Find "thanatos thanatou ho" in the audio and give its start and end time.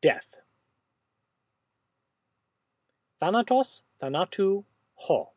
3.20-5.32